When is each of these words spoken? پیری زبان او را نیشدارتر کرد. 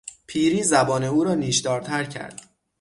پیری 0.27 0.63
زبان 0.63 1.03
او 1.03 1.23
را 1.23 1.33
نیشدارتر 1.33 2.03
کرد. 2.03 2.41